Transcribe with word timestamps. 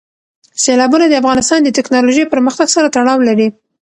سیلابونه 0.63 1.05
د 1.07 1.13
افغانستان 1.21 1.59
د 1.63 1.69
تکنالوژۍ 1.77 2.23
پرمختګ 2.33 2.67
سره 2.75 2.91
تړاو 2.95 3.19
لري. 3.29 3.47